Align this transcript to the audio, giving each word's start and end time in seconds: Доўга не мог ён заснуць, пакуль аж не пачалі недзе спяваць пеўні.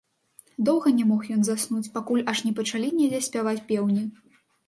Доўга 0.67 0.93
не 1.01 1.03
мог 1.09 1.21
ён 1.35 1.41
заснуць, 1.49 1.91
пакуль 1.99 2.25
аж 2.35 2.41
не 2.47 2.53
пачалі 2.61 2.89
недзе 3.01 3.19
спяваць 3.27 3.57
пеўні. 3.71 4.01